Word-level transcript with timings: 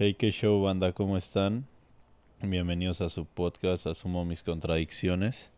Hey, 0.00 0.14
qué 0.14 0.30
show, 0.30 0.62
banda, 0.62 0.92
¿cómo 0.92 1.16
están? 1.16 1.66
Bienvenidos 2.40 3.00
a 3.00 3.10
su 3.10 3.24
podcast, 3.26 3.84
Asumo 3.88 4.24
mis 4.24 4.44
contradicciones. 4.44 5.50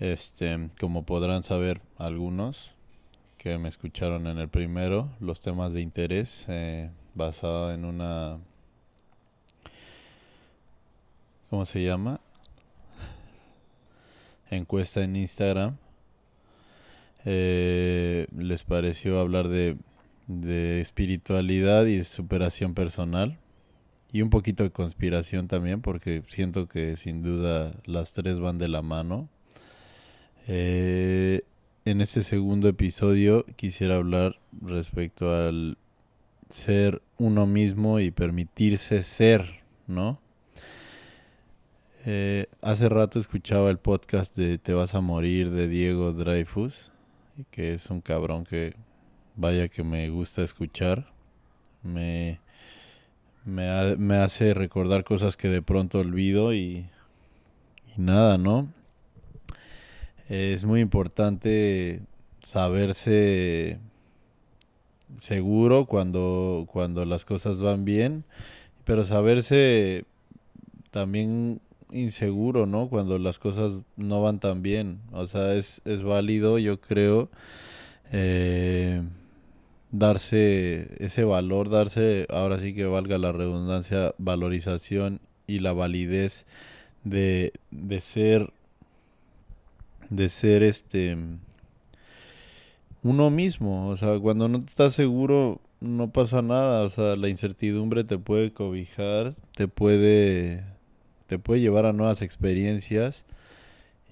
Este, 0.00 0.70
como 0.80 1.04
podrán 1.04 1.44
saber 1.44 1.80
algunos 1.98 2.74
que 3.36 3.56
me 3.58 3.68
escucharon 3.68 4.26
en 4.26 4.38
el 4.38 4.48
primero, 4.48 5.08
los 5.20 5.40
temas 5.40 5.72
de 5.72 5.82
interés 5.82 6.46
eh, 6.48 6.90
basado 7.14 7.72
en 7.72 7.84
una 7.84 8.40
¿cómo 11.48 11.64
se 11.64 11.84
llama? 11.84 12.18
Encuesta 14.50 15.04
en 15.04 15.14
Instagram. 15.14 15.76
Eh, 17.24 18.26
les 18.36 18.64
pareció 18.64 19.20
hablar 19.20 19.46
de 19.46 19.76
de 20.28 20.80
espiritualidad 20.80 21.86
y 21.86 21.96
de 21.96 22.04
superación 22.04 22.74
personal. 22.74 23.38
Y 24.12 24.22
un 24.22 24.30
poquito 24.30 24.62
de 24.62 24.70
conspiración 24.70 25.48
también, 25.48 25.82
porque 25.82 26.22
siento 26.28 26.68
que 26.68 26.96
sin 26.96 27.22
duda 27.22 27.74
las 27.84 28.12
tres 28.12 28.38
van 28.38 28.58
de 28.58 28.68
la 28.68 28.80
mano. 28.80 29.28
Eh, 30.46 31.42
en 31.84 32.00
este 32.00 32.22
segundo 32.22 32.68
episodio 32.68 33.44
quisiera 33.56 33.96
hablar 33.96 34.38
respecto 34.62 35.34
al 35.34 35.76
ser 36.48 37.02
uno 37.18 37.46
mismo 37.46 38.00
y 38.00 38.10
permitirse 38.10 39.02
ser, 39.02 39.60
¿no? 39.86 40.20
Eh, 42.06 42.46
hace 42.62 42.88
rato 42.88 43.18
escuchaba 43.18 43.68
el 43.68 43.78
podcast 43.78 44.34
de 44.36 44.56
Te 44.56 44.72
vas 44.72 44.94
a 44.94 45.00
morir 45.00 45.50
de 45.50 45.68
Diego 45.68 46.12
Dreyfus, 46.12 46.92
que 47.50 47.74
es 47.74 47.90
un 47.90 48.00
cabrón 48.00 48.44
que 48.44 48.74
vaya 49.38 49.68
que 49.68 49.82
me 49.82 50.10
gusta 50.10 50.42
escuchar. 50.42 51.06
Me, 51.82 52.40
me, 53.44 54.16
hace 54.16 54.52
recordar 54.52 55.04
cosas 55.04 55.36
que 55.36 55.48
de 55.48 55.62
pronto 55.62 56.00
olvido 56.00 56.52
y, 56.52 56.86
y 57.96 58.00
nada, 58.00 58.36
¿no? 58.36 58.68
Es 60.28 60.64
muy 60.64 60.80
importante 60.80 62.02
saberse 62.42 63.78
seguro 65.16 65.86
cuando, 65.86 66.66
cuando 66.70 67.04
las 67.04 67.24
cosas 67.24 67.60
van 67.60 67.84
bien, 67.84 68.24
pero 68.84 69.04
saberse 69.04 70.04
también 70.90 71.60
inseguro, 71.92 72.66
¿no? 72.66 72.88
Cuando 72.88 73.18
las 73.18 73.38
cosas 73.38 73.78
no 73.96 74.20
van 74.20 74.40
tan 74.40 74.62
bien. 74.62 75.00
O 75.12 75.26
sea, 75.26 75.54
es, 75.54 75.80
es 75.84 76.02
válido, 76.02 76.58
yo 76.58 76.80
creo. 76.80 77.30
Eh, 78.12 79.02
darse 79.90 80.90
ese 80.98 81.24
valor, 81.24 81.70
darse, 81.70 82.26
ahora 82.30 82.58
sí 82.58 82.74
que 82.74 82.84
valga 82.84 83.18
la 83.18 83.32
redundancia, 83.32 84.14
valorización 84.18 85.20
y 85.46 85.60
la 85.60 85.72
validez 85.72 86.46
de, 87.04 87.52
de 87.70 88.00
ser, 88.00 88.52
de 90.10 90.28
ser 90.28 90.62
este, 90.62 91.16
uno 93.02 93.30
mismo. 93.30 93.88
O 93.88 93.96
sea, 93.96 94.18
cuando 94.18 94.48
no 94.48 94.58
estás 94.58 94.94
seguro, 94.94 95.60
no 95.80 96.10
pasa 96.10 96.42
nada. 96.42 96.84
O 96.84 96.90
sea, 96.90 97.16
la 97.16 97.28
incertidumbre 97.28 98.04
te 98.04 98.18
puede 98.18 98.52
cobijar, 98.52 99.34
te 99.56 99.68
puede, 99.68 100.64
te 101.26 101.38
puede 101.38 101.60
llevar 101.60 101.86
a 101.86 101.92
nuevas 101.92 102.22
experiencias 102.22 103.24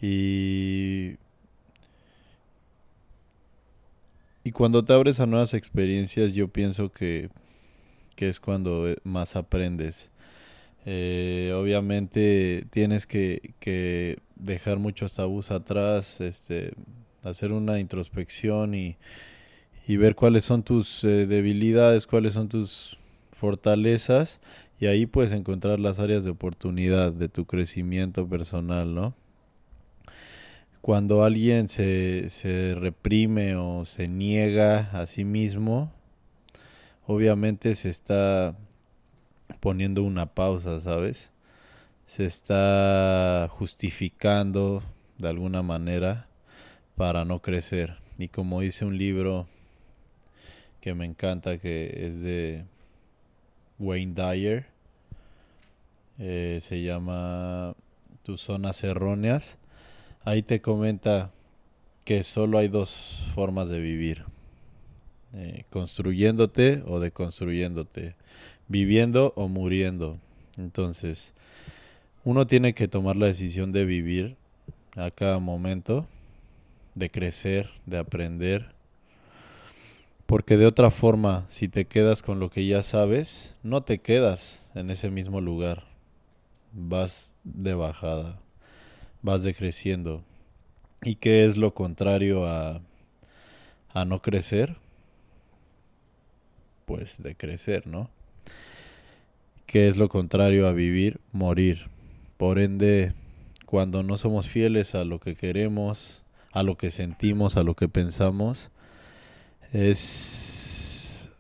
y 0.01 1.17
Y 4.47 4.53
cuando 4.53 4.85
te 4.85 4.93
abres 4.93 5.19
a 5.19 5.27
nuevas 5.27 5.55
experiencias, 5.55 6.33
yo 6.33 6.47
pienso 6.47 6.93
que, 6.93 7.31
es 8.17 8.39
cuando 8.39 8.89
eh, 8.89 8.97
más 9.03 9.35
aprendes. 9.35 10.13
Eh, 10.85 11.53
obviamente 11.53 12.65
tienes 12.71 13.09
que, 13.09 14.21
dejar 14.37 14.79
muchos 14.79 15.15
tabús 15.15 15.51
atrás, 15.51 16.21
este, 16.21 16.75
hacer 17.25 17.51
una 17.51 17.81
introspección 17.81 18.77
y, 18.77 18.97
ver 19.89 20.15
cuáles 20.15 20.45
son 20.45 20.63
tus 20.63 21.03
eh, 21.03 21.27
debilidades, 21.27 22.07
cuáles 22.07 22.35
son 22.35 22.49
tus 22.49 22.99
fortalezas 23.33 24.39
y 24.79 24.87
ahí 24.87 25.07
puedes 25.07 25.33
encontrar 25.33 25.81
las 25.81 25.99
áreas 25.99 26.23
de 26.23 26.31
oportunidad 26.31 27.13
de 27.13 27.29
tu 27.29 27.47
crecimiento 27.47 28.29
personal, 28.29 28.95
¿no? 28.95 29.13
Cuando 30.87 31.25
alguien 31.25 31.67
se, 31.67 32.31
se 32.31 32.77
reprime 32.77 33.57
o 33.57 33.85
se 33.85 34.07
niega 34.07 34.89
a 34.93 35.07
sí 35.07 35.25
mismo, 35.25 35.91
obviamente 37.09 37.75
se 37.75 37.91
está 37.91 38.55
poniendo 39.59 40.05
una 40.05 40.27
pausa, 40.27 40.79
¿sabes? 40.79 41.33
Se 42.07 42.25
está 42.25 43.49
justificando 43.51 44.81
de 45.19 45.29
alguna 45.29 45.61
manera 45.61 46.29
para 46.95 47.25
no 47.25 47.43
crecer. 47.43 47.97
Y 48.17 48.29
como 48.29 48.61
dice 48.61 48.85
un 48.85 48.97
libro 48.97 49.49
que 50.81 50.95
me 50.95 51.05
encanta, 51.05 51.59
que 51.59 52.07
es 52.07 52.23
de 52.23 52.65
Wayne 53.81 54.15
Dyer, 54.15 54.67
eh, 56.21 56.61
se 56.63 56.81
llama 56.85 57.75
Tus 58.23 58.41
zonas 58.41 58.85
erróneas 58.85 59.59
Ahí 60.27 60.43
te 60.43 60.61
comenta 60.61 61.31
que 62.05 62.25
solo 62.25 62.59
hay 62.59 62.67
dos 62.67 63.31
formas 63.37 63.69
de 63.69 63.79
vivir. 63.79 64.25
Eh, 65.33 65.63
construyéndote 65.71 66.83
o 66.85 66.99
deconstruyéndote. 66.99 68.17
Viviendo 68.67 69.33
o 69.37 69.47
muriendo. 69.47 70.19
Entonces, 70.57 71.33
uno 72.25 72.45
tiene 72.49 72.75
que 72.75 72.89
tomar 72.89 73.17
la 73.17 73.29
decisión 73.29 73.71
de 73.71 73.85
vivir 73.85 74.37
a 74.97 75.13
cada 75.13 75.39
momento, 75.39 76.09
de 76.97 77.09
crecer, 77.09 77.71
de 77.87 77.99
aprender. 77.99 78.75
Porque 80.27 80.57
de 80.57 80.67
otra 80.67 80.91
forma, 80.91 81.47
si 81.49 81.69
te 81.69 81.85
quedas 81.85 82.25
con 82.25 82.41
lo 82.41 82.51
que 82.51 82.67
ya 82.67 82.83
sabes, 82.83 83.55
no 83.63 83.85
te 83.85 83.99
quedas 83.99 84.67
en 84.75 84.91
ese 84.91 85.09
mismo 85.09 85.41
lugar. 85.41 85.85
Vas 86.73 87.37
de 87.45 87.75
bajada 87.75 88.41
vas 89.23 89.43
decreciendo. 89.43 90.23
¿Y 91.03 91.17
qué 91.17 91.45
es 91.47 91.57
lo 91.57 91.75
contrario 91.75 92.47
a, 92.47 92.81
a 93.93 94.05
no 94.05 94.23
crecer? 94.23 94.77
Pues 96.85 97.23
de 97.23 97.35
crecer, 97.35 97.87
¿no? 97.87 98.11
¿Qué 99.67 99.89
es 99.89 99.97
lo 99.97 100.09
contrario 100.09 100.69
a 100.69 100.73
vivir? 100.73 101.21
Morir. 101.33 101.89
Por 102.37 102.59
ende, 102.59 103.13
cuando 103.67 104.03
no 104.03 104.17
somos 104.17 104.49
fieles 104.49 104.95
a 104.95 105.05
lo 105.05 105.19
que 105.19 105.35
queremos, 105.35 106.23
a 106.53 106.63
lo 106.63 106.77
que 106.77 106.91
sentimos, 106.91 107.57
a 107.57 107.63
lo 107.63 107.75
que 107.75 107.89
pensamos, 107.89 108.71
es, 109.73 111.33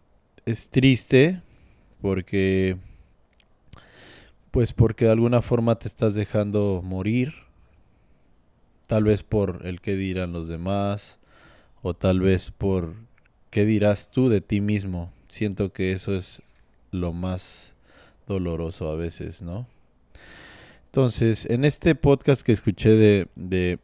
es 0.44 0.70
triste 0.70 1.40
porque 2.02 2.76
pues 4.50 4.72
porque 4.72 5.06
de 5.06 5.12
alguna 5.12 5.42
forma 5.42 5.78
te 5.78 5.88
estás 5.88 6.14
dejando 6.14 6.80
morir 6.82 7.45
tal 8.86 9.04
vez 9.04 9.22
por 9.22 9.62
el 9.64 9.80
que 9.80 9.96
dirán 9.96 10.32
los 10.32 10.48
demás 10.48 11.18
o 11.82 11.94
tal 11.94 12.20
vez 12.20 12.50
por 12.50 12.94
qué 13.50 13.64
dirás 13.64 14.10
tú 14.10 14.28
de 14.28 14.40
ti 14.40 14.60
mismo. 14.60 15.12
Siento 15.28 15.72
que 15.72 15.92
eso 15.92 16.14
es 16.14 16.42
lo 16.90 17.12
más 17.12 17.74
doloroso 18.26 18.90
a 18.90 18.96
veces, 18.96 19.42
¿no? 19.42 19.66
Entonces, 20.86 21.46
en 21.46 21.64
este 21.64 21.94
podcast 21.94 22.42
que 22.42 22.52
escuché 22.52 22.90
de, 22.90 23.28
de 23.34 23.78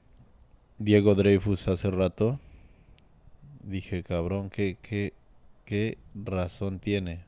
Diego 0.78 1.14
Dreyfus 1.14 1.68
hace 1.68 1.90
rato, 1.90 2.40
dije, 3.62 4.02
cabrón, 4.02 4.50
¿qué, 4.50 4.78
qué, 4.80 5.12
qué 5.64 5.98
razón 6.14 6.78
tiene? 6.78 7.24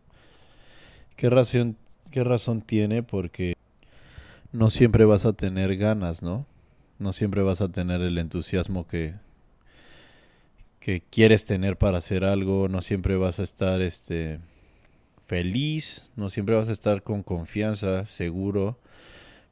¿Qué 1.17 1.29
razón, 1.29 1.77
¿Qué 2.11 2.25
razón 2.25 2.63
tiene? 2.63 3.03
Porque 3.03 3.55
no 4.53 4.71
siempre 4.71 5.05
vas 5.05 5.27
a 5.27 5.33
tener 5.33 5.77
ganas, 5.77 6.23
¿no? 6.23 6.47
No 6.99 7.13
siempre 7.13 7.43
vas 7.43 7.61
a 7.61 7.69
tener 7.69 8.01
el 8.01 8.19
entusiasmo 8.19 8.87
que, 8.87 9.15
que 10.81 11.03
quieres 11.11 11.45
tener 11.45 11.77
para 11.77 11.99
hacer 11.99 12.25
algo, 12.25 12.69
no 12.69 12.83
siempre 12.83 13.17
vas 13.17 13.41
a 13.41 13.43
estar 13.43 13.81
este 13.81 14.41
feliz, 15.27 16.11
no 16.17 16.31
siempre 16.31 16.55
vas 16.55 16.69
a 16.69 16.73
estar 16.73 17.03
con 17.03 17.23
confianza, 17.23 18.07
seguro, 18.07 18.79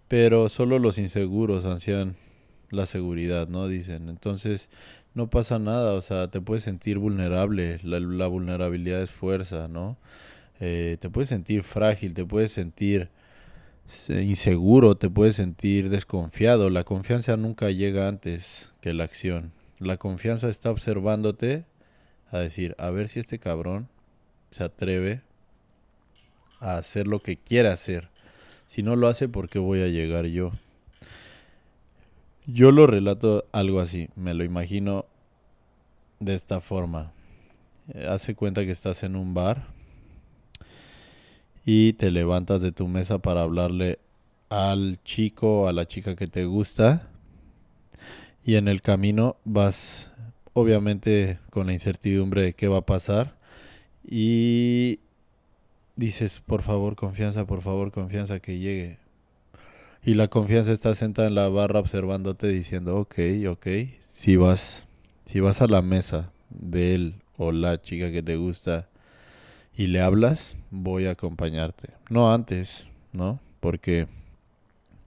pero 0.09 0.49
solo 0.49 0.79
los 0.79 0.99
inseguros 0.99 1.65
ansían 1.67 2.17
la 2.71 2.87
seguridad, 2.87 3.49
¿no? 3.49 3.69
Dicen. 3.69 4.09
Entonces, 4.09 4.71
no 5.15 5.31
pasa 5.31 5.59
nada, 5.59 5.95
o 5.95 6.01
sea, 6.01 6.31
te 6.31 6.41
puedes 6.41 6.65
sentir 6.65 6.99
vulnerable, 6.99 7.79
la, 7.85 8.27
vulnerabilidad 8.27 9.03
es 9.03 9.11
fuerza, 9.11 9.69
¿no? 9.69 9.97
Eh, 10.61 10.97
te 11.01 11.11
puedes 11.11 11.29
sentir 11.29 11.63
frágil, 11.63 12.15
te 12.15 12.25
puedes 12.25 12.53
sentir 12.53 13.11
inseguro, 14.09 14.97
te 14.97 15.11
puedes 15.11 15.37
sentir 15.37 15.91
desconfiado. 15.91 16.71
La 16.71 16.85
confianza 16.85 17.37
nunca 17.37 17.71
llega 17.71 18.09
antes 18.09 18.71
que 18.81 18.93
la 18.93 19.05
acción. 19.05 19.53
La 19.79 19.97
confianza 19.97 20.49
está 20.49 20.71
observándote 20.71 21.65
a 22.31 22.39
decir, 22.39 22.75
a 22.79 22.91
ver 22.91 23.09
si 23.09 23.21
este 23.21 23.39
cabrón 23.39 23.89
se 24.51 24.65
atreve 24.65 25.23
a 26.61 26.77
hacer 26.77 27.07
lo 27.07 27.21
que 27.21 27.37
quiere 27.37 27.69
hacer. 27.69 28.09
Si 28.67 28.83
no 28.83 28.97
lo 28.97 29.09
hace, 29.09 29.29
¿por 29.29 29.49
qué 29.49 29.59
voy 29.59 29.83
a 29.83 29.89
llegar 29.89 30.27
yo? 30.27 30.53
Yo 32.47 32.71
lo 32.71 32.87
relato 32.87 33.45
algo 33.53 33.81
así, 33.81 34.09
me 34.17 34.35
lo 34.35 34.45
imagino 34.45 35.07
de 36.21 36.35
esta 36.35 36.61
forma. 36.61 37.13
Eh, 37.95 38.07
hace 38.09 38.35
cuenta 38.35 38.65
que 38.65 38.71
estás 38.71 39.03
en 39.03 39.17
un 39.17 39.35
bar 39.35 39.72
y 41.65 41.93
te 41.95 42.11
levantas 42.11 42.61
de 42.63 42.73
tu 42.73 42.89
mesa 42.89 43.19
para 43.19 43.43
hablarle 43.43 43.99
al 44.49 45.01
chico 45.05 45.69
a 45.69 45.73
la 45.73 45.87
chica 45.87 46.17
que 46.17 46.27
te 46.27 46.45
gusta 46.45 47.09
y 48.45 48.57
en 48.57 48.69
el 48.69 48.83
camino 48.83 49.37
vas 49.45 50.13
obviamente 50.53 51.39
con 51.51 51.67
la 51.67 51.73
incertidumbre 51.73 52.43
de 52.43 52.53
qué 52.53 52.69
va 52.69 52.79
a 52.79 52.87
pasar 52.87 53.37
y 54.05 55.01
dices 55.97 56.43
por 56.45 56.63
favor 56.63 56.97
confianza, 56.97 57.47
por 57.47 57.63
favor 57.63 57.93
confianza 57.93 58.41
que 58.41 58.59
llegue. 58.59 58.99
Y 60.05 60.15
la 60.15 60.27
confianza 60.29 60.73
está 60.73 60.95
sentada 60.97 61.29
en 61.29 61.37
la 61.37 61.49
barra 61.49 61.79
observándote 61.79 62.49
diciendo 62.49 62.97
ok, 62.97 63.15
ok, 63.49 63.67
si 64.07 64.37
vas, 64.37 64.87
si 65.25 65.39
vas 65.39 65.63
a 65.63 65.69
la 65.69 65.81
mesa 65.81 66.33
de 66.51 66.95
él 66.95 67.15
o 67.37 67.53
la 67.53 67.81
chica 67.81 68.11
que 68.11 68.23
te 68.23 68.37
gusta 68.37 68.89
y 69.77 69.87
le 69.87 70.01
hablas, 70.01 70.57
voy 70.71 71.07
a 71.07 71.13
acompañarte. 71.13 71.91
No 72.11 72.33
antes, 72.33 72.89
¿no? 73.13 73.41
Porque 73.61 74.07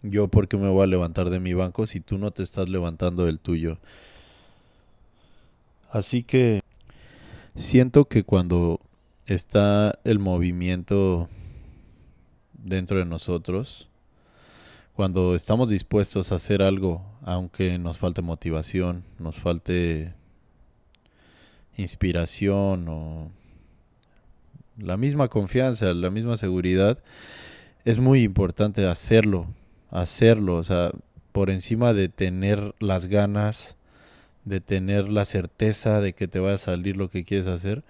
yo 0.01 0.27
porque 0.27 0.57
me 0.57 0.69
voy 0.69 0.83
a 0.83 0.87
levantar 0.87 1.29
de 1.29 1.39
mi 1.39 1.53
banco 1.53 1.87
si 1.87 1.99
tú 1.99 2.17
no 2.17 2.31
te 2.31 2.43
estás 2.43 2.69
levantando 2.69 3.25
del 3.25 3.39
tuyo. 3.39 3.77
Así 5.91 6.23
que 6.23 6.61
siento 7.55 8.05
que 8.05 8.23
cuando 8.23 8.79
está 9.25 9.93
el 10.03 10.19
movimiento 10.19 11.29
dentro 12.53 12.99
de 12.99 13.05
nosotros, 13.05 13.87
cuando 14.93 15.35
estamos 15.35 15.69
dispuestos 15.69 16.31
a 16.31 16.35
hacer 16.35 16.61
algo, 16.61 17.05
aunque 17.21 17.77
nos 17.77 17.97
falte 17.97 18.21
motivación, 18.21 19.03
nos 19.19 19.35
falte 19.35 20.13
inspiración 21.77 22.87
o 22.87 23.31
la 24.77 24.97
misma 24.97 25.27
confianza, 25.27 25.93
la 25.93 26.09
misma 26.09 26.37
seguridad, 26.37 26.99
es 27.85 27.99
muy 27.99 28.23
importante 28.23 28.85
hacerlo, 28.87 29.47
hacerlo, 29.91 30.57
o 30.57 30.63
sea, 30.63 30.91
por 31.31 31.49
encima 31.49 31.93
de 31.93 32.09
tener 32.09 32.73
las 32.79 33.07
ganas, 33.07 33.75
de 34.43 34.61
tener 34.61 35.09
la 35.09 35.25
certeza 35.25 36.01
de 36.01 36.13
que 36.13 36.27
te 36.27 36.39
va 36.39 36.53
a 36.53 36.57
salir 36.57 36.97
lo 36.97 37.09
que 37.09 37.23
quieres 37.23 37.47
hacer, 37.47 37.83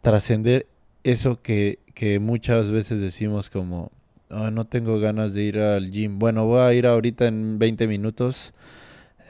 trascender 0.00 0.66
eso 1.02 1.42
que, 1.42 1.78
que, 1.94 2.18
muchas 2.18 2.70
veces 2.70 3.00
decimos 3.00 3.50
como, 3.50 3.90
no 4.30 4.64
tengo 4.66 4.98
ganas 5.00 5.34
de 5.34 5.42
ir 5.42 5.58
al 5.58 5.90
gym, 5.90 6.18
bueno, 6.18 6.46
voy 6.46 6.60
a 6.60 6.72
ir 6.72 6.86
ahorita 6.86 7.26
en 7.26 7.58
20 7.58 7.86
minutos 7.86 8.52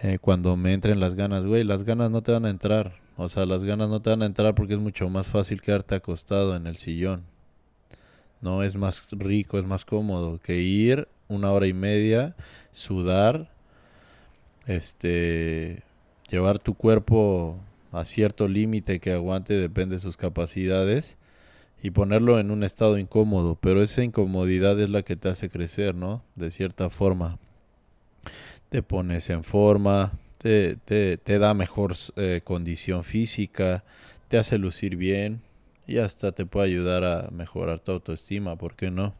eh, 0.02 0.18
cuando 0.20 0.56
me 0.56 0.72
entren 0.72 1.00
las 1.00 1.14
ganas, 1.14 1.44
güey, 1.44 1.64
las 1.64 1.84
ganas 1.84 2.10
no 2.10 2.22
te 2.22 2.32
van 2.32 2.44
a 2.44 2.50
entrar, 2.50 2.92
o 3.16 3.28
sea, 3.28 3.46
las 3.46 3.64
ganas 3.64 3.88
no 3.88 4.00
te 4.02 4.10
van 4.10 4.22
a 4.22 4.26
entrar 4.26 4.54
porque 4.54 4.74
es 4.74 4.80
mucho 4.80 5.08
más 5.08 5.26
fácil 5.26 5.60
quedarte 5.60 5.94
acostado 5.94 6.56
en 6.56 6.66
el 6.66 6.76
sillón. 6.76 7.24
No 8.40 8.62
es 8.62 8.76
más 8.76 9.08
rico, 9.12 9.58
es 9.58 9.64
más 9.64 9.84
cómodo 9.84 10.38
que 10.38 10.60
ir 10.60 11.08
una 11.28 11.52
hora 11.52 11.66
y 11.66 11.72
media, 11.72 12.34
sudar, 12.72 13.50
este, 14.66 15.82
llevar 16.28 16.58
tu 16.58 16.74
cuerpo 16.74 17.58
a 17.92 18.04
cierto 18.04 18.48
límite 18.48 19.00
que 19.00 19.12
aguante, 19.12 19.54
depende 19.54 19.96
de 19.96 20.00
sus 20.00 20.16
capacidades, 20.16 21.16
y 21.82 21.90
ponerlo 21.90 22.40
en 22.40 22.50
un 22.50 22.64
estado 22.64 22.98
incómodo, 22.98 23.56
pero 23.60 23.82
esa 23.82 24.02
incomodidad 24.02 24.80
es 24.80 24.90
la 24.90 25.02
que 25.02 25.16
te 25.16 25.28
hace 25.28 25.50
crecer, 25.50 25.94
¿no? 25.94 26.22
De 26.34 26.50
cierta 26.50 26.90
forma. 26.90 27.38
Te 28.70 28.82
pones 28.82 29.28
en 29.30 29.44
forma, 29.44 30.12
te, 30.44 31.38
da 31.38 31.54
mejor 31.54 31.94
eh, 32.16 32.42
condición 32.44 33.02
física, 33.02 33.82
te 34.28 34.36
hace 34.36 34.58
lucir 34.58 34.96
bien 34.96 35.40
y 35.86 35.98
hasta 35.98 36.32
te 36.32 36.44
puede 36.44 36.66
ayudar 36.66 37.04
a 37.04 37.30
mejorar 37.30 37.80
tu 37.80 37.92
autoestima, 37.92 38.56
¿por 38.56 38.76
qué 38.76 38.90
no? 38.90 39.14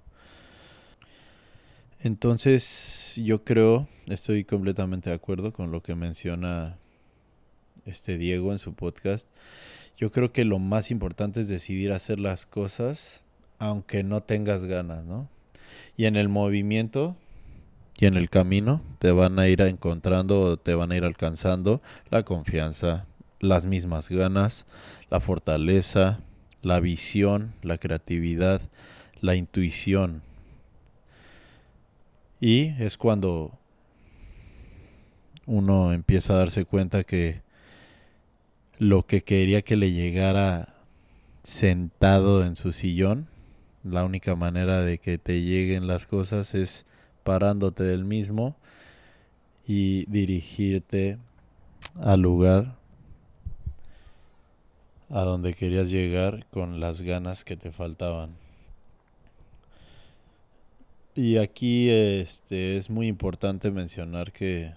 Entonces 2.02 3.18
yo 3.24 3.42
creo, 3.42 3.88
estoy 4.06 4.44
completamente 4.44 5.08
de 5.08 5.16
acuerdo 5.16 5.54
con 5.54 5.70
lo 5.70 5.82
que 5.82 5.94
menciona 5.94 6.76
este 7.86 8.18
Diego 8.18 8.52
en 8.52 8.58
su 8.58 8.74
podcast. 8.74 9.26
Yo 9.96 10.10
creo 10.10 10.30
que 10.30 10.44
lo 10.44 10.58
más 10.58 10.90
importante 10.90 11.40
es 11.40 11.48
decidir 11.48 11.92
hacer 11.92 12.20
las 12.20 12.44
cosas 12.44 13.22
aunque 13.58 14.02
no 14.02 14.22
tengas 14.22 14.66
ganas, 14.66 15.04
¿no? 15.04 15.30
Y 15.96 16.04
en 16.04 16.16
el 16.16 16.28
movimiento 16.28 17.16
y 17.96 18.06
en 18.06 18.16
el 18.16 18.28
camino 18.28 18.82
te 18.98 19.12
van 19.12 19.38
a 19.38 19.48
ir 19.48 19.60
encontrando, 19.60 20.56
te 20.56 20.74
van 20.74 20.92
a 20.92 20.96
ir 20.96 21.04
alcanzando 21.04 21.80
la 22.10 22.24
confianza, 22.24 23.06
las 23.40 23.66
mismas 23.66 24.08
ganas, 24.08 24.66
la 25.10 25.20
fortaleza, 25.20 26.20
la 26.62 26.80
visión, 26.80 27.54
la 27.62 27.78
creatividad, 27.78 28.60
la 29.20 29.36
intuición. 29.36 30.22
Y 32.40 32.74
es 32.82 32.96
cuando 32.96 33.58
uno 35.46 35.92
empieza 35.92 36.34
a 36.34 36.38
darse 36.38 36.64
cuenta 36.64 37.04
que 37.04 37.42
lo 38.78 39.06
que 39.06 39.22
quería 39.22 39.62
que 39.62 39.76
le 39.76 39.92
llegara 39.92 40.74
sentado 41.42 42.44
en 42.44 42.56
su 42.56 42.72
sillón, 42.72 43.28
la 43.84 44.04
única 44.04 44.34
manera 44.34 44.80
de 44.80 44.98
que 44.98 45.18
te 45.18 45.42
lleguen 45.42 45.86
las 45.86 46.06
cosas 46.06 46.54
es 46.54 46.86
parándote 47.24 47.82
del 47.82 48.04
mismo 48.04 48.54
y 49.66 50.04
dirigirte 50.06 51.18
al 52.00 52.20
lugar 52.20 52.76
a 55.10 55.22
donde 55.22 55.54
querías 55.54 55.90
llegar 55.90 56.46
con 56.50 56.80
las 56.80 57.00
ganas 57.00 57.44
que 57.44 57.56
te 57.56 57.72
faltaban. 57.72 58.30
Y 61.16 61.36
aquí 61.36 61.90
este 61.90 62.76
es 62.76 62.90
muy 62.90 63.06
importante 63.06 63.70
mencionar 63.70 64.32
que 64.32 64.72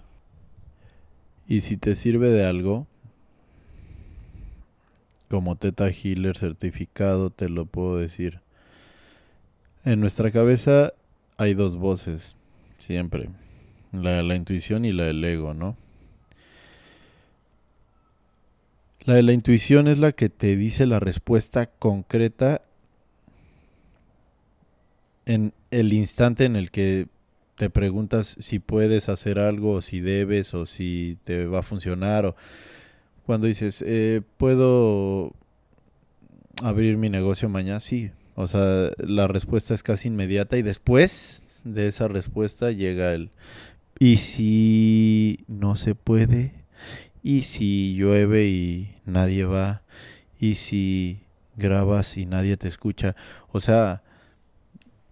y 1.48 1.62
si 1.62 1.76
te 1.76 1.96
sirve 1.96 2.28
de 2.28 2.44
algo 2.44 2.86
como 5.28 5.56
Teta 5.56 5.90
Healer 5.90 6.36
certificado 6.36 7.30
te 7.30 7.48
lo 7.48 7.66
puedo 7.66 7.96
decir. 7.98 8.40
En 9.84 10.00
nuestra 10.00 10.30
cabeza 10.30 10.92
hay 11.36 11.54
dos 11.54 11.76
voces, 11.76 12.36
siempre. 12.78 13.28
La, 13.92 14.22
la 14.22 14.34
intuición 14.34 14.84
y 14.84 14.92
la 14.92 15.04
del 15.04 15.24
ego, 15.24 15.54
¿no? 15.54 15.76
La 19.04 19.14
de 19.14 19.22
la 19.22 19.32
intuición 19.32 19.88
es 19.88 19.98
la 19.98 20.12
que 20.12 20.28
te 20.28 20.56
dice 20.56 20.86
la 20.86 21.00
respuesta 21.00 21.66
concreta 21.66 22.62
en 25.24 25.52
el 25.70 25.92
instante 25.92 26.44
en 26.44 26.56
el 26.56 26.70
que 26.70 27.06
te 27.56 27.70
preguntas 27.70 28.36
si 28.38 28.58
puedes 28.58 29.08
hacer 29.08 29.38
algo, 29.38 29.72
o 29.72 29.82
si 29.82 30.00
debes, 30.00 30.54
o 30.54 30.64
si 30.64 31.18
te 31.24 31.46
va 31.46 31.60
a 31.60 31.62
funcionar, 31.62 32.24
o 32.24 32.36
cuando 33.26 33.46
dices, 33.46 33.82
eh, 33.86 34.22
¿puedo 34.36 35.32
abrir 36.62 36.96
mi 36.96 37.10
negocio 37.10 37.48
mañana? 37.48 37.80
Sí. 37.80 38.10
O 38.40 38.46
sea, 38.46 38.92
la 38.98 39.26
respuesta 39.26 39.74
es 39.74 39.82
casi 39.82 40.06
inmediata 40.06 40.56
y 40.56 40.62
después 40.62 41.60
de 41.64 41.88
esa 41.88 42.06
respuesta 42.06 42.70
llega 42.70 43.12
el, 43.12 43.32
¿y 43.98 44.18
si 44.18 45.40
no 45.48 45.74
se 45.74 45.96
puede? 45.96 46.52
¿Y 47.24 47.42
si 47.42 47.96
llueve 47.96 48.46
y 48.46 48.94
nadie 49.06 49.44
va? 49.44 49.82
¿Y 50.38 50.54
si 50.54 51.18
grabas 51.56 52.16
y 52.16 52.26
nadie 52.26 52.56
te 52.56 52.68
escucha? 52.68 53.16
O 53.50 53.58
sea, 53.58 54.04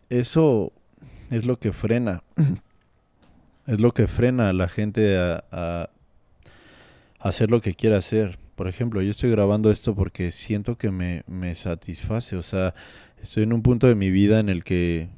eso 0.08 0.72
es 1.28 1.44
lo 1.44 1.58
que 1.58 1.72
frena. 1.72 2.22
es 3.66 3.80
lo 3.80 3.92
que 3.92 4.06
frena 4.06 4.50
a 4.50 4.52
la 4.52 4.68
gente 4.68 5.18
a, 5.18 5.90
hacer 7.18 7.50
lo 7.50 7.60
que 7.60 7.74
quiera 7.74 7.96
hacer. 7.96 8.38
Por 8.54 8.68
ejemplo, 8.68 9.02
yo 9.02 9.10
estoy 9.10 9.32
grabando 9.32 9.72
esto 9.72 9.96
porque 9.96 10.30
siento 10.30 10.78
que 10.78 10.92
me, 10.92 11.24
me 11.26 11.56
satisface. 11.56 12.36
O 12.36 12.44
sea, 12.44 12.72
estoy 13.22 13.42
en 13.44 13.52
un 13.52 13.62
punto 13.62 13.86
de 13.86 13.94
mi 13.94 14.10
vida 14.10 14.40
en 14.40 14.48
el 14.48 14.64
que 14.64 15.08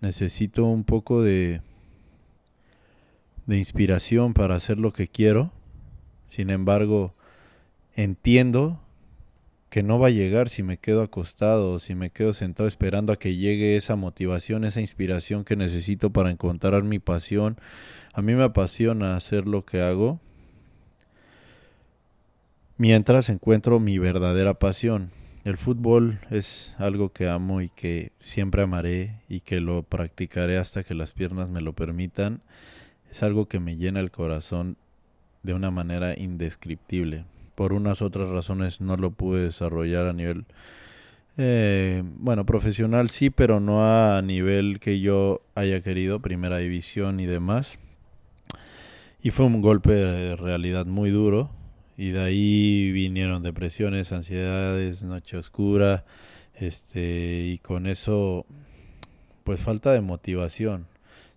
necesito 0.00 0.64
un 0.64 0.84
poco 0.84 1.22
de, 1.22 1.60
de 3.46 3.58
inspiración 3.58 4.34
para 4.34 4.56
hacer 4.56 4.78
lo 4.78 4.92
que 4.92 5.08
quiero. 5.08 5.52
Sin 6.28 6.50
embargo, 6.50 7.14
entiendo 7.94 8.80
que 9.70 9.82
no 9.82 9.98
va 9.98 10.08
a 10.08 10.10
llegar 10.10 10.48
si 10.48 10.62
me 10.62 10.78
quedo 10.78 11.02
acostado 11.02 11.72
o 11.72 11.78
si 11.78 11.94
me 11.94 12.10
quedo 12.10 12.32
sentado 12.32 12.68
esperando 12.68 13.12
a 13.12 13.18
que 13.18 13.36
llegue 13.36 13.76
esa 13.76 13.96
motivación, 13.96 14.64
esa 14.64 14.80
inspiración 14.80 15.44
que 15.44 15.56
necesito 15.56 16.10
para 16.10 16.30
encontrar 16.30 16.82
mi 16.82 16.98
pasión. 16.98 17.58
A 18.12 18.22
mí 18.22 18.34
me 18.34 18.44
apasiona 18.44 19.16
hacer 19.16 19.46
lo 19.46 19.64
que 19.64 19.80
hago 19.80 20.20
mientras 22.78 23.28
encuentro 23.28 23.80
mi 23.80 23.98
verdadera 23.98 24.54
pasión. 24.54 25.10
El 25.46 25.58
fútbol 25.58 26.18
es 26.28 26.74
algo 26.76 27.12
que 27.12 27.28
amo 27.28 27.60
y 27.60 27.68
que 27.68 28.10
siempre 28.18 28.62
amaré 28.62 29.20
y 29.28 29.42
que 29.42 29.60
lo 29.60 29.84
practicaré 29.84 30.58
hasta 30.58 30.82
que 30.82 30.96
las 30.96 31.12
piernas 31.12 31.48
me 31.48 31.60
lo 31.60 31.72
permitan. 31.72 32.40
Es 33.08 33.22
algo 33.22 33.46
que 33.46 33.60
me 33.60 33.76
llena 33.76 34.00
el 34.00 34.10
corazón 34.10 34.76
de 35.44 35.54
una 35.54 35.70
manera 35.70 36.18
indescriptible. 36.18 37.26
Por 37.54 37.74
unas 37.74 38.02
otras 38.02 38.28
razones 38.28 38.80
no 38.80 38.96
lo 38.96 39.12
pude 39.12 39.44
desarrollar 39.44 40.08
a 40.08 40.12
nivel, 40.12 40.46
eh, 41.36 42.02
bueno, 42.04 42.44
profesional 42.44 43.08
sí, 43.08 43.30
pero 43.30 43.60
no 43.60 43.86
a 43.86 44.20
nivel 44.22 44.80
que 44.80 44.98
yo 44.98 45.42
haya 45.54 45.80
querido, 45.80 46.18
primera 46.18 46.58
división 46.58 47.20
y 47.20 47.26
demás. 47.26 47.78
Y 49.22 49.30
fue 49.30 49.46
un 49.46 49.62
golpe 49.62 49.92
de 49.92 50.34
realidad 50.34 50.86
muy 50.86 51.10
duro. 51.10 51.50
Y 51.96 52.10
de 52.10 52.20
ahí 52.20 52.92
vinieron 52.92 53.42
depresiones, 53.42 54.12
ansiedades, 54.12 55.02
noche 55.02 55.36
oscura. 55.36 56.04
Este, 56.54 57.44
y 57.46 57.58
con 57.58 57.86
eso, 57.86 58.46
pues 59.44 59.60
falta 59.60 59.92
de 59.92 60.00
motivación. 60.00 60.86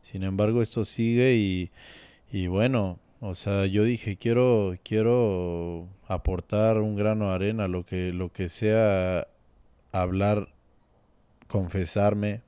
Sin 0.02 0.24
embargo, 0.24 0.62
esto 0.62 0.86
sigue 0.86 1.36
y, 1.36 1.72
y 2.32 2.48
bueno, 2.48 3.00
o 3.22 3.36
sea, 3.36 3.66
yo 3.66 3.84
dije, 3.84 4.18
quiero, 4.18 4.78
quiero 4.84 5.88
aportar 6.08 6.78
un 6.78 6.96
grano 6.96 7.28
de 7.30 7.36
arena, 7.36 7.68
lo 7.68 7.86
que, 7.86 8.14
lo 8.14 8.32
que 8.32 8.50
sea 8.50 9.28
hablar, 9.92 10.50
confesarme 11.48 12.42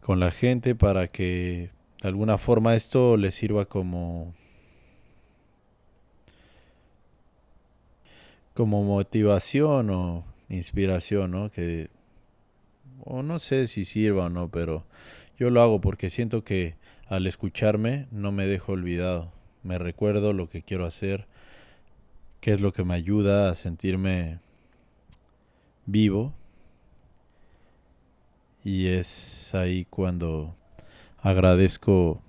con 0.00 0.20
la 0.20 0.30
gente 0.30 0.74
para 0.74 1.08
que 1.08 1.70
de 2.02 2.08
alguna 2.08 2.36
forma 2.36 2.74
esto 2.74 3.16
le 3.16 3.30
sirva 3.30 3.64
como 3.64 4.34
como 8.54 8.84
motivación 8.84 9.90
o 9.90 10.24
inspiración, 10.48 11.32
¿no? 11.32 11.50
Que 11.50 11.90
o 13.04 13.22
no 13.22 13.38
sé 13.38 13.66
si 13.66 13.84
sirva 13.84 14.26
o 14.26 14.28
no, 14.30 14.48
pero 14.48 14.84
yo 15.38 15.50
lo 15.50 15.60
hago 15.60 15.80
porque 15.80 16.10
siento 16.10 16.44
que 16.44 16.76
al 17.06 17.26
escucharme 17.26 18.06
no 18.10 18.32
me 18.32 18.46
dejo 18.46 18.72
olvidado. 18.72 19.32
Me 19.62 19.78
recuerdo 19.78 20.32
lo 20.32 20.48
que 20.48 20.62
quiero 20.62 20.86
hacer, 20.86 21.26
qué 22.40 22.52
es 22.52 22.60
lo 22.60 22.72
que 22.72 22.84
me 22.84 22.94
ayuda 22.94 23.50
a 23.50 23.54
sentirme 23.54 24.38
vivo. 25.86 26.32
Y 28.62 28.86
es 28.86 29.54
ahí 29.54 29.84
cuando 29.84 30.54
agradezco 31.18 32.22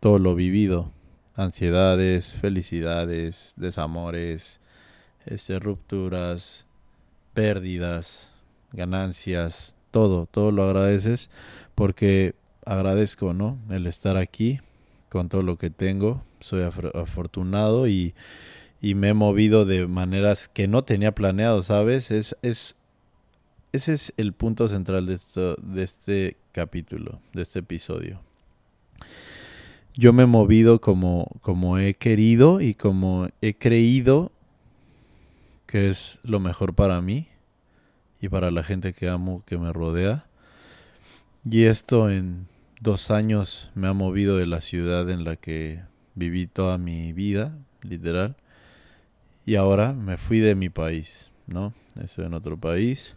todo 0.00 0.18
lo 0.18 0.34
vivido, 0.34 0.92
ansiedades, 1.34 2.28
felicidades, 2.28 3.54
desamores, 3.56 4.60
este, 5.26 5.58
rupturas, 5.58 6.66
pérdidas, 7.34 8.30
ganancias, 8.72 9.74
todo, 9.90 10.26
todo 10.26 10.52
lo 10.52 10.64
agradeces 10.64 11.30
porque 11.74 12.34
agradezco, 12.64 13.32
¿no? 13.32 13.58
El 13.70 13.86
estar 13.86 14.16
aquí 14.16 14.60
con 15.08 15.28
todo 15.28 15.42
lo 15.42 15.56
que 15.56 15.70
tengo. 15.70 16.22
Soy 16.40 16.62
afortunado 16.62 17.88
y, 17.88 18.14
y, 18.80 18.94
me 18.94 19.10
he 19.10 19.14
movido 19.14 19.64
de 19.64 19.86
maneras 19.86 20.48
que 20.48 20.68
no 20.68 20.84
tenía 20.84 21.14
planeado, 21.14 21.62
¿sabes? 21.62 22.10
Es, 22.10 22.36
es, 22.42 22.76
ese 23.72 23.94
es 23.94 24.12
el 24.16 24.32
punto 24.32 24.68
central 24.68 25.06
de, 25.06 25.14
esto, 25.14 25.56
de 25.56 25.82
este 25.82 26.36
capítulo, 26.52 27.20
de 27.32 27.42
este 27.42 27.60
episodio. 27.60 28.20
Yo 29.94 30.12
me 30.12 30.24
he 30.24 30.26
movido 30.26 30.80
como, 30.80 31.30
como 31.40 31.78
he 31.78 31.94
querido 31.94 32.60
y 32.60 32.74
como 32.74 33.28
he 33.40 33.54
creído 33.54 34.30
que 35.66 35.90
es 35.90 36.20
lo 36.22 36.40
mejor 36.40 36.74
para 36.74 37.00
mí 37.00 37.28
y 38.20 38.28
para 38.28 38.50
la 38.50 38.62
gente 38.62 38.92
que 38.92 39.08
amo, 39.08 39.42
que 39.46 39.58
me 39.58 39.72
rodea. 39.72 40.26
Y 41.48 41.64
esto 41.64 42.10
en 42.10 42.48
dos 42.80 43.10
años 43.10 43.70
me 43.74 43.88
ha 43.88 43.92
movido 43.92 44.36
de 44.36 44.46
la 44.46 44.60
ciudad 44.60 45.10
en 45.10 45.24
la 45.24 45.36
que 45.36 45.82
viví 46.14 46.46
toda 46.46 46.78
mi 46.78 47.12
vida, 47.12 47.56
literal. 47.82 48.36
Y 49.44 49.54
ahora 49.54 49.92
me 49.92 50.16
fui 50.16 50.40
de 50.40 50.54
mi 50.54 50.70
país, 50.70 51.30
¿no? 51.46 51.72
Estoy 52.00 52.26
en 52.26 52.34
otro 52.34 52.56
país. 52.58 53.14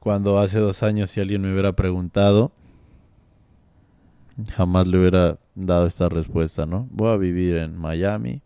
Cuando 0.00 0.38
hace 0.38 0.58
dos 0.58 0.82
años 0.82 1.10
si 1.10 1.20
alguien 1.20 1.42
me 1.42 1.52
hubiera 1.52 1.72
preguntado, 1.72 2.52
jamás 4.52 4.86
le 4.86 4.98
hubiera 4.98 5.38
dado 5.54 5.86
esta 5.86 6.08
respuesta, 6.08 6.66
¿no? 6.66 6.88
Voy 6.90 7.12
a 7.12 7.16
vivir 7.16 7.56
en 7.56 7.76
Miami. 7.76 8.42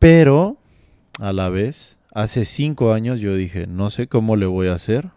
Pero, 0.00 0.56
a 1.20 1.34
la 1.34 1.50
vez, 1.50 1.98
hace 2.10 2.46
cinco 2.46 2.94
años 2.94 3.20
yo 3.20 3.36
dije, 3.36 3.66
no 3.66 3.90
sé 3.90 4.06
cómo 4.06 4.34
le 4.34 4.46
voy 4.46 4.68
a 4.68 4.74
hacer, 4.74 5.10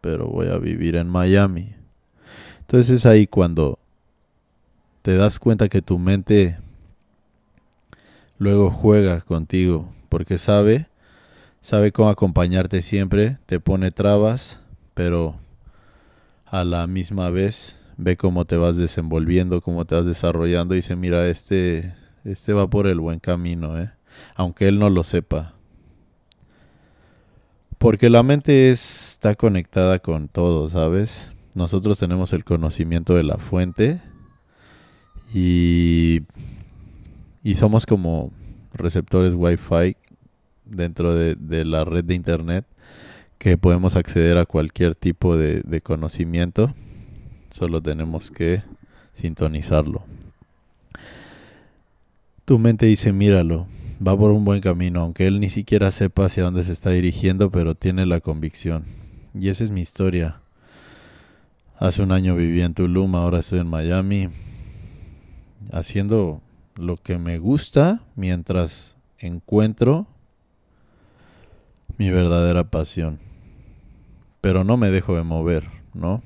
pero 0.00 0.28
voy 0.28 0.46
a 0.46 0.56
vivir 0.58 0.94
en 0.94 1.08
Miami. 1.08 1.74
Entonces 2.60 2.90
es 2.90 3.06
ahí 3.06 3.26
cuando 3.26 3.80
te 5.02 5.16
das 5.16 5.40
cuenta 5.40 5.68
que 5.68 5.82
tu 5.82 5.98
mente 5.98 6.58
luego 8.38 8.70
juega 8.70 9.20
contigo, 9.20 9.92
porque 10.08 10.38
sabe, 10.38 10.86
sabe 11.60 11.90
cómo 11.90 12.08
acompañarte 12.08 12.82
siempre, 12.82 13.38
te 13.46 13.58
pone 13.58 13.90
trabas, 13.90 14.60
pero 14.94 15.34
a 16.46 16.62
la 16.62 16.86
misma 16.86 17.30
vez 17.30 17.76
ve 17.96 18.16
cómo 18.16 18.44
te 18.44 18.56
vas 18.56 18.76
desenvolviendo, 18.76 19.60
cómo 19.60 19.86
te 19.86 19.96
vas 19.96 20.06
desarrollando 20.06 20.74
y 20.74 20.78
dice, 20.78 20.94
mira, 20.94 21.26
este, 21.26 21.98
este 22.24 22.52
va 22.52 22.68
por 22.68 22.86
el 22.86 23.00
buen 23.00 23.18
camino, 23.18 23.78
¿eh? 23.78 23.90
aunque 24.34 24.68
él 24.68 24.78
no 24.78 24.90
lo 24.90 25.04
sepa. 25.04 25.54
Porque 27.78 28.10
la 28.10 28.22
mente 28.22 28.70
está 28.70 29.34
conectada 29.34 30.00
con 30.00 30.28
todo, 30.28 30.68
¿sabes? 30.68 31.32
Nosotros 31.54 31.98
tenemos 31.98 32.32
el 32.32 32.44
conocimiento 32.44 33.14
de 33.14 33.22
la 33.22 33.38
fuente 33.38 34.00
y, 35.32 36.22
y 37.42 37.54
somos 37.54 37.86
como 37.86 38.32
receptores 38.74 39.34
Wi-Fi 39.34 39.96
dentro 40.66 41.14
de, 41.14 41.64
la 41.64 41.84
red 41.84 42.04
de 42.04 42.14
Internet 42.14 42.66
que 43.38 43.56
podemos 43.56 43.96
acceder 43.96 44.36
a 44.36 44.44
cualquier 44.44 44.94
tipo 44.94 45.36
de, 45.36 45.62
de 45.62 45.80
conocimiento. 45.80 46.74
Solo 47.50 47.80
tenemos 47.80 48.30
que 48.30 48.62
sintonizarlo. 49.12 50.04
Tu 52.50 52.58
mente 52.58 52.86
dice, 52.86 53.12
míralo, 53.12 53.68
va 54.04 54.18
por 54.18 54.32
un 54.32 54.44
buen 54.44 54.60
camino, 54.60 55.02
aunque 55.02 55.28
él 55.28 55.38
ni 55.38 55.50
siquiera 55.50 55.92
sepa 55.92 56.24
hacia 56.24 56.42
dónde 56.42 56.64
se 56.64 56.72
está 56.72 56.90
dirigiendo, 56.90 57.52
pero 57.52 57.76
tiene 57.76 58.06
la 58.06 58.18
convicción. 58.18 58.86
Y 59.34 59.50
esa 59.50 59.62
es 59.62 59.70
mi 59.70 59.82
historia. 59.82 60.40
Hace 61.78 62.02
un 62.02 62.10
año 62.10 62.34
viví 62.34 62.60
en 62.62 62.74
Tulum, 62.74 63.14
ahora 63.14 63.38
estoy 63.38 63.60
en 63.60 63.68
Miami, 63.68 64.30
haciendo 65.70 66.42
lo 66.74 66.96
que 66.96 67.18
me 67.18 67.38
gusta 67.38 68.02
mientras 68.16 68.96
encuentro 69.20 70.08
mi 71.98 72.10
verdadera 72.10 72.64
pasión. 72.64 73.20
Pero 74.40 74.64
no 74.64 74.76
me 74.76 74.90
dejo 74.90 75.14
de 75.14 75.22
mover, 75.22 75.68
¿no? 75.94 76.20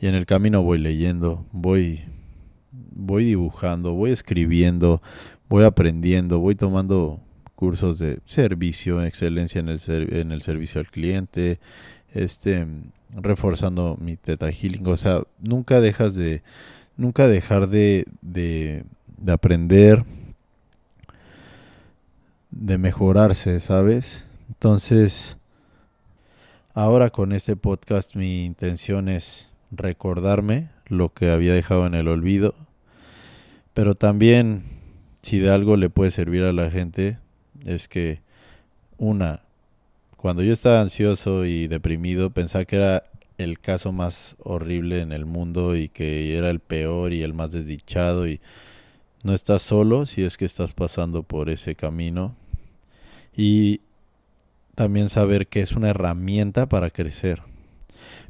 Y 0.00 0.06
en 0.06 0.14
el 0.14 0.26
camino 0.26 0.62
voy 0.62 0.78
leyendo, 0.78 1.44
voy 1.50 2.04
voy 2.72 3.24
dibujando, 3.24 3.92
voy 3.92 4.10
escribiendo, 4.10 5.02
voy 5.50 5.64
aprendiendo, 5.64 6.38
voy 6.38 6.54
tomando 6.54 7.20
cursos 7.56 7.98
de 7.98 8.20
servicio, 8.24 9.02
excelencia 9.02 9.58
en 9.58 9.68
el, 9.68 10.42
servicio 10.42 10.80
al 10.80 10.90
cliente, 10.90 11.58
este, 12.14 12.66
reforzando 13.14 13.98
mi 14.00 14.16
teta 14.16 14.50
healing. 14.50 14.86
O 14.86 14.96
sea, 14.96 15.24
nunca 15.40 15.80
dejas 15.80 16.14
de, 16.14 16.42
nunca 16.96 17.26
dejar 17.26 17.68
de, 17.68 18.06
de, 18.22 18.84
de 19.18 19.32
aprender, 19.32 20.04
de 22.52 22.78
mejorarse, 22.78 23.58
¿sabes? 23.58 24.24
Entonces, 24.48 25.36
ahora 26.74 27.10
con 27.10 27.32
este 27.32 27.56
podcast 27.56 28.14
mi 28.14 28.44
intención 28.44 29.08
es 29.08 29.50
recordarme 29.72 30.70
lo 30.86 31.12
que 31.12 31.32
había 31.32 31.54
dejado 31.54 31.86
en 31.86 31.94
el 31.96 32.06
olvido, 32.06 32.54
pero 33.74 33.96
también 33.96 34.79
si 35.22 35.38
de 35.38 35.50
algo 35.50 35.76
le 35.76 35.90
puede 35.90 36.10
servir 36.10 36.44
a 36.44 36.52
la 36.52 36.70
gente, 36.70 37.18
es 37.64 37.88
que 37.88 38.20
una, 38.98 39.42
cuando 40.16 40.42
yo 40.42 40.52
estaba 40.52 40.80
ansioso 40.80 41.44
y 41.44 41.66
deprimido, 41.66 42.30
pensaba 42.30 42.64
que 42.64 42.76
era 42.76 43.04
el 43.38 43.58
caso 43.58 43.92
más 43.92 44.36
horrible 44.38 45.00
en 45.00 45.12
el 45.12 45.24
mundo 45.24 45.76
y 45.76 45.88
que 45.88 46.36
era 46.36 46.50
el 46.50 46.60
peor 46.60 47.12
y 47.12 47.22
el 47.22 47.32
más 47.32 47.52
desdichado 47.52 48.28
y 48.28 48.40
no 49.22 49.34
estás 49.34 49.62
solo 49.62 50.06
si 50.06 50.22
es 50.22 50.36
que 50.36 50.44
estás 50.44 50.72
pasando 50.72 51.22
por 51.22 51.50
ese 51.50 51.74
camino. 51.74 52.34
Y 53.36 53.80
también 54.74 55.08
saber 55.08 55.46
que 55.46 55.60
es 55.60 55.72
una 55.72 55.90
herramienta 55.90 56.68
para 56.68 56.90
crecer, 56.90 57.42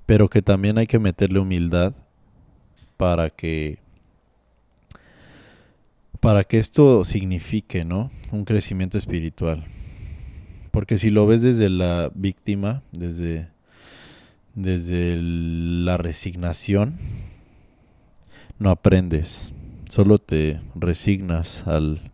pero 0.06 0.28
que 0.28 0.42
también 0.42 0.78
hay 0.78 0.86
que 0.86 0.98
meterle 0.98 1.38
humildad 1.38 1.94
para 2.96 3.30
que 3.30 3.78
para 6.20 6.44
que 6.44 6.58
esto 6.58 7.04
signifique, 7.04 7.84
¿no? 7.84 8.10
Un 8.30 8.44
crecimiento 8.44 8.98
espiritual. 8.98 9.64
Porque 10.70 10.98
si 10.98 11.10
lo 11.10 11.26
ves 11.26 11.42
desde 11.42 11.68
la 11.70 12.12
víctima, 12.14 12.82
desde, 12.92 13.48
desde 14.54 15.16
la 15.20 15.96
resignación, 15.96 16.96
no 18.58 18.70
aprendes, 18.70 19.52
solo 19.88 20.18
te 20.18 20.60
resignas 20.74 21.66
al, 21.66 22.12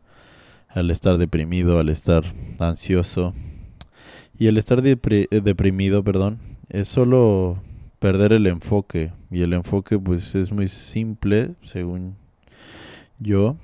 al 0.69 0.91
estar 0.91 1.19
deprimido, 1.19 1.79
al 1.79 1.89
estar 1.89 2.25
ansioso. 2.59 3.35
Y 4.39 4.47
el 4.47 4.57
estar 4.57 4.83
deprimido, 4.83 6.05
perdón, 6.05 6.39
es 6.69 6.89
solo 6.89 7.61
perder 7.99 8.33
el 8.33 8.47
enfoque. 8.47 9.13
Y 9.31 9.43
el 9.43 9.53
enfoque 9.53 9.99
pues 9.99 10.35
es 10.35 10.53
muy 10.53 10.69
simple, 10.69 11.55
según 11.65 12.15
yo. 13.19 13.57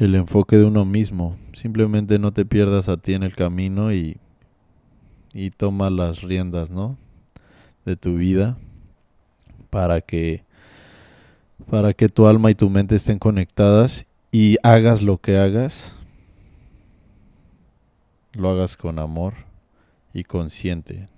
El 0.00 0.14
enfoque 0.14 0.56
de 0.56 0.64
uno 0.64 0.86
mismo. 0.86 1.36
Simplemente 1.52 2.18
no 2.18 2.32
te 2.32 2.46
pierdas 2.46 2.88
a 2.88 2.96
ti 2.96 3.12
en 3.12 3.22
el 3.22 3.36
camino 3.36 3.92
y, 3.92 4.16
y 5.34 5.50
toma 5.50 5.90
las 5.90 6.22
riendas, 6.22 6.70
¿no? 6.70 6.96
De 7.84 7.96
tu 7.96 8.16
vida 8.16 8.56
para 9.68 10.00
que 10.00 10.42
para 11.70 11.92
que 11.92 12.08
tu 12.08 12.26
alma 12.26 12.50
y 12.50 12.54
tu 12.54 12.70
mente 12.70 12.96
estén 12.96 13.18
conectadas 13.18 14.06
y 14.32 14.56
hagas 14.62 15.02
lo 15.02 15.18
que 15.18 15.36
hagas, 15.36 15.94
lo 18.32 18.48
hagas 18.48 18.78
con 18.78 18.98
amor 18.98 19.34
y 20.14 20.24
consciente, 20.24 21.08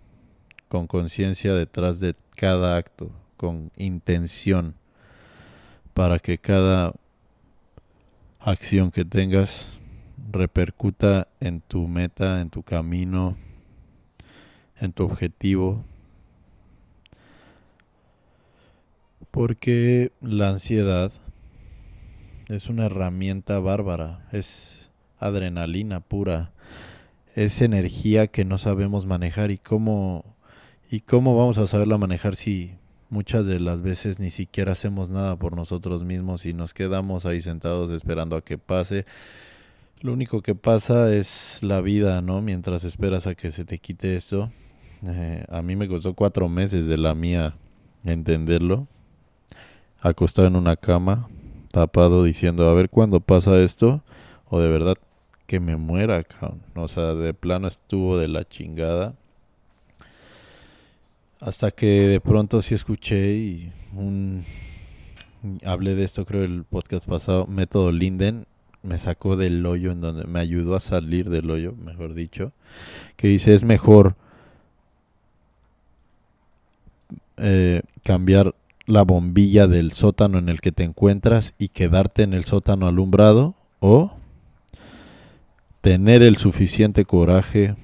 con 0.68 0.88
conciencia 0.88 1.54
detrás 1.54 2.00
de 2.00 2.16
cada 2.34 2.76
acto, 2.76 3.12
con 3.36 3.70
intención, 3.76 4.74
para 5.94 6.18
que 6.18 6.38
cada 6.38 6.92
acción 8.44 8.90
que 8.90 9.04
tengas 9.04 9.78
repercuta 10.30 11.28
en 11.40 11.60
tu 11.60 11.86
meta, 11.86 12.40
en 12.40 12.50
tu 12.50 12.62
camino, 12.62 13.36
en 14.80 14.92
tu 14.92 15.04
objetivo. 15.04 15.84
Porque 19.30 20.12
la 20.20 20.50
ansiedad 20.50 21.12
es 22.48 22.68
una 22.68 22.86
herramienta 22.86 23.60
bárbara, 23.60 24.26
es 24.32 24.90
adrenalina 25.18 26.00
pura, 26.00 26.50
es 27.34 27.62
energía 27.62 28.26
que 28.26 28.44
no 28.44 28.58
sabemos 28.58 29.06
manejar 29.06 29.50
y 29.50 29.58
cómo 29.58 30.24
y 30.90 31.00
cómo 31.00 31.34
vamos 31.36 31.56
a 31.56 31.66
saberla 31.66 31.96
manejar 31.96 32.36
si 32.36 32.74
muchas 33.12 33.44
de 33.44 33.60
las 33.60 33.82
veces 33.82 34.18
ni 34.18 34.30
siquiera 34.30 34.72
hacemos 34.72 35.10
nada 35.10 35.36
por 35.36 35.54
nosotros 35.54 36.02
mismos 36.02 36.46
y 36.46 36.54
nos 36.54 36.72
quedamos 36.72 37.26
ahí 37.26 37.42
sentados 37.42 37.90
esperando 37.90 38.36
a 38.36 38.42
que 38.42 38.56
pase. 38.56 39.04
Lo 40.00 40.14
único 40.14 40.40
que 40.40 40.54
pasa 40.54 41.14
es 41.14 41.58
la 41.62 41.82
vida, 41.82 42.22
¿no? 42.22 42.40
Mientras 42.40 42.84
esperas 42.84 43.26
a 43.26 43.34
que 43.34 43.50
se 43.50 43.66
te 43.66 43.78
quite 43.78 44.16
esto. 44.16 44.50
Eh, 45.06 45.44
a 45.50 45.60
mí 45.60 45.76
me 45.76 45.88
costó 45.88 46.14
cuatro 46.14 46.48
meses 46.48 46.86
de 46.86 46.96
la 46.96 47.14
mía 47.14 47.54
entenderlo. 48.02 48.88
Acostado 50.00 50.48
en 50.48 50.56
una 50.56 50.76
cama, 50.76 51.28
tapado 51.70 52.24
diciendo, 52.24 52.68
a 52.68 52.74
ver 52.74 52.88
cuándo 52.88 53.20
pasa 53.20 53.60
esto, 53.60 54.02
o 54.46 54.58
de 54.58 54.68
verdad 54.70 54.96
que 55.46 55.60
me 55.60 55.76
muera, 55.76 56.24
cabrón. 56.24 56.62
O 56.74 56.88
sea, 56.88 57.14
de 57.14 57.34
plano 57.34 57.68
estuvo 57.68 58.16
de 58.16 58.28
la 58.28 58.48
chingada. 58.48 59.14
Hasta 61.42 61.72
que 61.72 61.86
de 61.86 62.20
pronto 62.20 62.62
sí 62.62 62.76
escuché 62.76 63.34
y 63.34 63.72
un... 63.96 64.44
Hablé 65.64 65.96
de 65.96 66.04
esto 66.04 66.24
creo 66.24 66.44
el 66.44 66.62
podcast 66.62 67.04
pasado, 67.08 67.48
Método 67.48 67.90
Linden, 67.90 68.46
me 68.84 68.96
sacó 68.96 69.36
del 69.36 69.66
hoyo 69.66 69.90
en 69.90 70.00
donde 70.00 70.24
me 70.24 70.38
ayudó 70.38 70.76
a 70.76 70.80
salir 70.80 71.30
del 71.30 71.50
hoyo, 71.50 71.74
mejor 71.84 72.14
dicho, 72.14 72.52
que 73.16 73.26
dice 73.26 73.54
es 73.54 73.64
mejor 73.64 74.14
eh, 77.38 77.82
cambiar 78.04 78.54
la 78.86 79.02
bombilla 79.02 79.66
del 79.66 79.90
sótano 79.90 80.38
en 80.38 80.48
el 80.48 80.60
que 80.60 80.70
te 80.70 80.84
encuentras 80.84 81.54
y 81.58 81.70
quedarte 81.70 82.22
en 82.22 82.34
el 82.34 82.44
sótano 82.44 82.86
alumbrado 82.86 83.56
o 83.80 84.14
tener 85.80 86.22
el 86.22 86.36
suficiente 86.36 87.04
coraje 87.04 87.74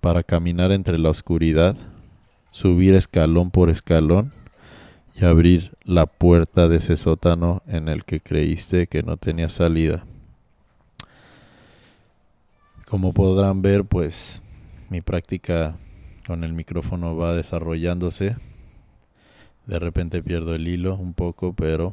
para 0.00 0.22
caminar 0.22 0.70
entre 0.70 0.98
la 0.98 1.10
oscuridad, 1.10 1.76
subir 2.56 2.94
escalón 2.94 3.50
por 3.50 3.68
escalón 3.68 4.32
y 5.14 5.26
abrir 5.26 5.76
la 5.84 6.06
puerta 6.06 6.68
de 6.68 6.78
ese 6.78 6.96
sótano 6.96 7.62
en 7.66 7.90
el 7.90 8.06
que 8.06 8.20
creíste 8.20 8.86
que 8.86 9.02
no 9.02 9.18
tenía 9.18 9.50
salida. 9.50 10.06
Como 12.88 13.12
podrán 13.12 13.60
ver, 13.60 13.84
pues 13.84 14.40
mi 14.88 15.02
práctica 15.02 15.76
con 16.26 16.44
el 16.44 16.54
micrófono 16.54 17.14
va 17.14 17.34
desarrollándose 17.34 18.36
de 19.66 19.78
repente 19.78 20.22
pierdo 20.22 20.54
el 20.54 20.66
hilo 20.66 20.96
un 20.96 21.12
poco, 21.12 21.52
pero 21.52 21.92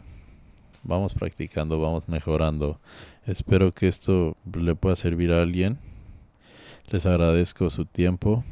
vamos 0.82 1.13
practicando, 1.13 1.78
vamos 1.82 2.08
mejorando. 2.08 2.80
Espero 3.26 3.73
que 3.73 3.89
esto 3.89 4.38
le 4.58 4.76
pueda 4.76 4.95
servir 4.95 5.34
a 5.34 5.41
alguien. 5.41 5.78
Les 6.89 7.06
agradezco 7.06 7.69
su 7.69 7.84
tiempo 7.84 8.45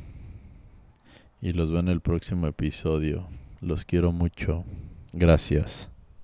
y 1.42 1.54
los 1.54 1.72
veo 1.72 1.80
en 1.80 1.90
el 1.90 2.02
próximo 2.02 2.48
episodio. 2.48 3.28
Los 3.60 3.84
quiero 3.84 4.12
mucho. 4.12 4.64
Gracias. 5.12 5.91